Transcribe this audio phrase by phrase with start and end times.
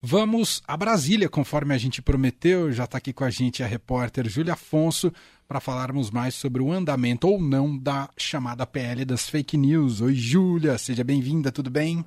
[0.00, 2.70] Vamos a Brasília, conforme a gente prometeu.
[2.70, 5.12] Já está aqui com a gente a repórter Júlia Afonso
[5.48, 10.00] para falarmos mais sobre o andamento ou não da chamada PL das fake news.
[10.00, 12.04] Oi, Júlia, seja bem-vinda, tudo bem?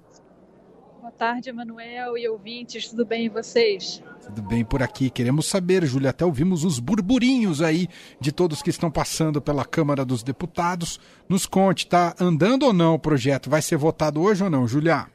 [1.02, 4.02] Boa tarde, Emanuel e ouvintes, tudo bem e vocês?
[4.24, 5.10] Tudo bem por aqui.
[5.10, 7.90] Queremos saber, Júlia, até ouvimos os burburinhos aí
[8.22, 10.98] de todos que estão passando pela Câmara dos Deputados.
[11.28, 13.50] Nos conte, tá andando ou não o projeto?
[13.50, 15.08] Vai ser votado hoje ou não, Júlia?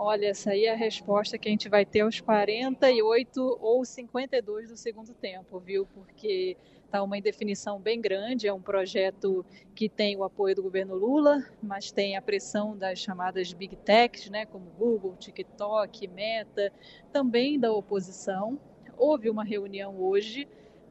[0.00, 4.68] Olha, essa aí é a resposta que a gente vai ter aos 48 ou 52
[4.68, 5.88] do segundo tempo, viu?
[5.92, 8.46] Porque está uma indefinição bem grande.
[8.46, 13.00] É um projeto que tem o apoio do governo Lula, mas tem a pressão das
[13.00, 16.72] chamadas big techs, né, como Google, TikTok, Meta,
[17.12, 18.56] também da oposição.
[18.96, 20.46] Houve uma reunião hoje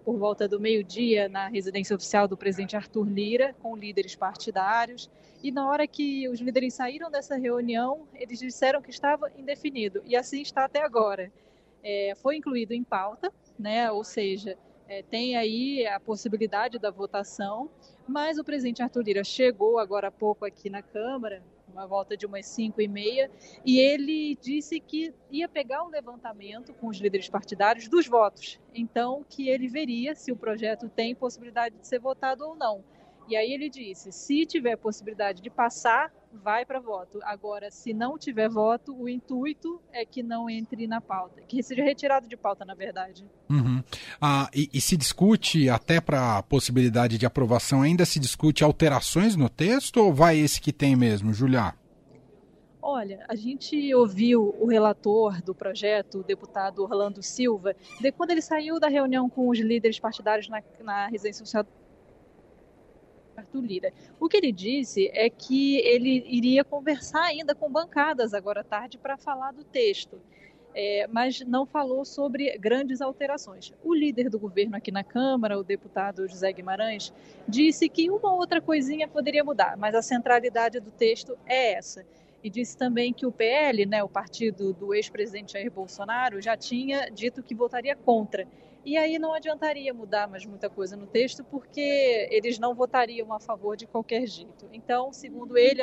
[0.07, 5.09] por volta do meio-dia na residência oficial do presidente Arthur Lira, com líderes partidários.
[5.43, 10.01] E na hora que os líderes saíram dessa reunião, eles disseram que estava indefinido.
[10.05, 11.29] E assim está até agora.
[11.83, 13.91] É, foi incluído em pauta, né?
[13.91, 14.57] ou seja,
[14.87, 17.69] é, tem aí a possibilidade da votação,
[18.07, 21.43] mas o presidente Arthur Lira chegou agora há pouco aqui na Câmara,
[21.77, 23.29] uma volta de umas 5 e meia,
[23.63, 28.59] e ele disse que ia pegar um levantamento com os líderes partidários dos votos.
[28.73, 32.83] Então, que ele veria se o projeto tem possibilidade de ser votado ou não.
[33.27, 37.19] E aí ele disse: se tiver possibilidade de passar, vai para voto.
[37.23, 41.83] Agora, se não tiver voto, o intuito é que não entre na pauta, que seja
[41.83, 43.29] retirado de pauta, na verdade.
[43.49, 43.83] Uhum.
[44.21, 49.35] Ah, e, e, se discute, até para a possibilidade de aprovação, ainda se discute alterações
[49.35, 51.73] no texto ou vai esse que tem mesmo, Julia?
[52.81, 58.41] Olha, a gente ouviu o relator do projeto, o deputado Orlando Silva, de quando ele
[58.41, 61.65] saiu da reunião com os líderes partidários na, na residência social
[63.37, 63.93] Arthur Lira.
[64.19, 68.97] O que ele disse é que ele iria conversar ainda com bancadas agora à tarde
[68.97, 70.19] para falar do texto.
[70.79, 73.73] É, mas não falou sobre grandes alterações.
[73.83, 77.11] O líder do governo aqui na Câmara, o deputado José Guimarães,
[77.47, 82.05] disse que uma outra coisinha poderia mudar, mas a centralidade do texto é essa.
[82.47, 87.09] E disse também que o PL, né, o partido do ex-presidente Jair Bolsonaro, já tinha
[87.09, 88.47] dito que votaria contra
[88.85, 93.39] e aí não adiantaria mudar mais muita coisa no texto, porque eles não votariam a
[93.41, 94.65] favor de qualquer jeito.
[94.71, 95.81] Então, segundo ele,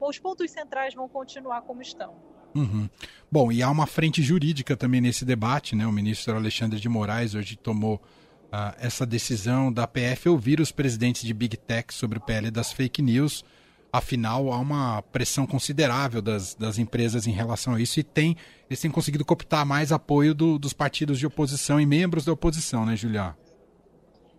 [0.00, 2.12] os pontos centrais vão continuar como estão.
[2.52, 2.90] Uhum.
[3.30, 5.86] Bom, e há uma frente jurídica também nesse debate, né?
[5.86, 8.02] O ministro Alexandre de Moraes hoje tomou
[8.46, 12.72] uh, essa decisão da PF ouvir os presidentes de Big Tech sobre o PL das
[12.72, 13.44] fake news.
[13.96, 18.36] Afinal, há uma pressão considerável das, das empresas em relação a isso e tem,
[18.68, 22.84] eles têm conseguido cooptar mais apoio do, dos partidos de oposição e membros da oposição,
[22.84, 23.36] né, Julia?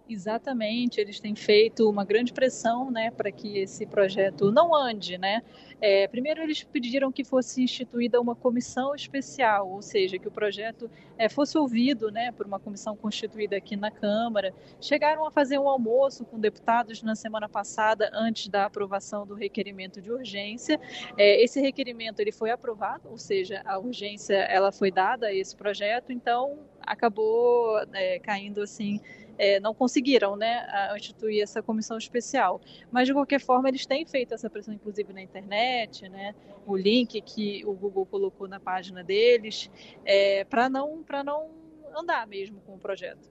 [0.07, 5.17] Exatamente, eles têm feito uma grande pressão né, para que esse projeto não ande.
[5.17, 5.41] Né?
[5.81, 10.91] É, primeiro, eles pediram que fosse instituída uma comissão especial, ou seja, que o projeto
[11.17, 14.53] é, fosse ouvido né, por uma comissão constituída aqui na Câmara.
[14.79, 19.99] Chegaram a fazer um almoço com deputados na semana passada, antes da aprovação do requerimento
[19.99, 20.79] de urgência.
[21.17, 25.55] É, esse requerimento ele foi aprovado, ou seja, a urgência ela foi dada a esse
[25.55, 29.01] projeto, então acabou é, caindo assim
[29.37, 30.65] é, não conseguiram né,
[30.95, 32.61] instituir essa comissão especial.
[32.91, 36.33] Mas, de qualquer forma, eles têm feito essa pressão, inclusive na internet, né,
[36.65, 39.69] o link que o Google colocou na página deles,
[40.03, 41.49] é, para não, não
[41.95, 43.29] andar mesmo com o projeto.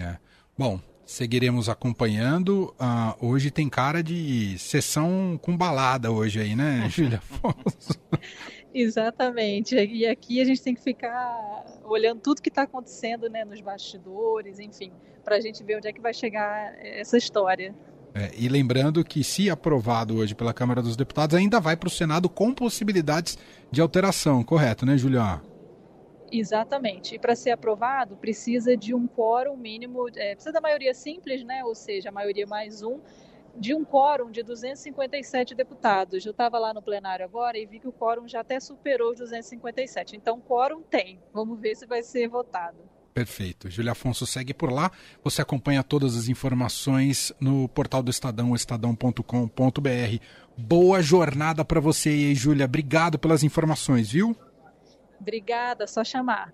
[0.00, 0.16] É.
[0.56, 2.74] Bom, seguiremos acompanhando.
[2.80, 7.98] Uh, hoje tem cara de sessão com balada hoje aí, né, Júlia Afonso?
[8.74, 9.74] Exatamente.
[9.74, 14.58] E aqui a gente tem que ficar olhando tudo que está acontecendo né, nos bastidores,
[14.58, 17.74] enfim, para a gente ver onde é que vai chegar essa história.
[18.14, 21.90] É, e lembrando que, se aprovado hoje pela Câmara dos Deputados, ainda vai para o
[21.90, 23.38] Senado com possibilidades
[23.70, 25.42] de alteração, correto, né, Juliana?
[26.30, 27.14] Exatamente.
[27.14, 31.62] E para ser aprovado, precisa de um quórum mínimo, é, precisa da maioria simples, né?
[31.62, 33.00] ou seja, a maioria mais um,
[33.56, 36.24] de um quórum de 257 deputados.
[36.24, 39.18] Eu estava lá no plenário agora e vi que o quórum já até superou os
[39.18, 40.16] 257.
[40.16, 41.20] Então, quórum tem.
[41.32, 42.78] Vamos ver se vai ser votado.
[43.12, 43.70] Perfeito.
[43.70, 44.90] Júlia Afonso segue por lá.
[45.22, 50.18] Você acompanha todas as informações no portal do Estadão, estadão.com.br.
[50.56, 52.64] Boa jornada para você aí, Júlia.
[52.64, 54.34] Obrigado pelas informações, viu?
[55.20, 56.52] Obrigada, só chamar.